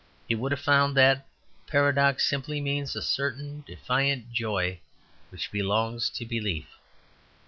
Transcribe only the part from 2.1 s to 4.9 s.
simply means a certain defiant joy